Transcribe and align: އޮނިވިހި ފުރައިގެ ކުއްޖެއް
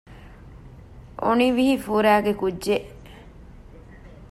އޮނިވިހި 1.23 1.75
ފުރައިގެ 1.85 2.33
ކުއްޖެއް 2.39 2.87